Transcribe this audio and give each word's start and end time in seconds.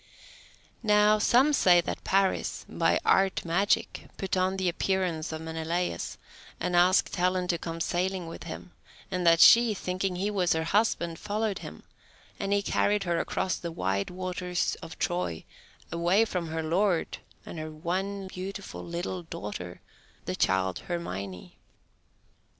Now 0.81 1.19
some 1.19 1.53
say 1.53 1.79
that 1.79 2.03
Paris, 2.03 2.65
by 2.67 2.99
art 3.05 3.45
magic, 3.45 4.07
put 4.17 4.35
on 4.35 4.57
the 4.57 4.67
appearance 4.67 5.31
of 5.31 5.41
Menelaus, 5.41 6.17
and 6.59 6.75
asked 6.75 7.15
Helen 7.17 7.47
to 7.49 7.59
come 7.59 7.79
sailing 7.79 8.25
with 8.25 8.45
him, 8.45 8.71
and 9.11 9.27
that 9.27 9.39
she, 9.39 9.75
thinking 9.75 10.15
he 10.15 10.31
was 10.31 10.53
her 10.53 10.63
husband, 10.63 11.19
followed 11.19 11.59
him, 11.59 11.83
and 12.39 12.51
he 12.51 12.63
carried 12.63 13.03
her 13.03 13.19
across 13.19 13.57
the 13.57 13.71
wide 13.71 14.09
waters 14.09 14.75
of 14.81 14.97
Troy, 14.97 15.43
away 15.91 16.25
from 16.25 16.47
her 16.47 16.63
lord 16.63 17.19
and 17.45 17.59
her 17.59 17.69
one 17.69 18.27
beautiful 18.27 18.83
little 18.83 19.21
daughter, 19.21 19.81
the 20.25 20.35
child 20.35 20.79
Hermione. 20.79 21.59